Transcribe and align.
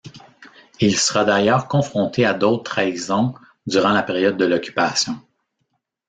Il 0.79 0.97
sera 0.97 1.25
d’ailleurs 1.25 1.67
confronté 1.67 2.25
à 2.25 2.33
d’autres 2.33 2.63
trahisons 2.63 3.35
durant 3.67 3.91
la 3.91 4.01
période 4.01 4.35
de 4.35 4.45
l’occupation. 4.45 5.21